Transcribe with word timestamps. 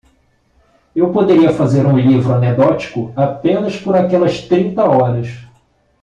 Eu 0.95 1.11
poderia 1.13 1.53
fazer 1.53 1.85
um 1.85 1.95
livro 1.95 2.33
anedótico 2.33 3.13
apenas 3.15 3.77
por 3.79 3.95
aquelas 3.95 4.41
trinta 4.41 4.83
horas. 4.83 5.27